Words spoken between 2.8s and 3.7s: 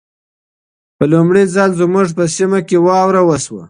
واوره وشوه.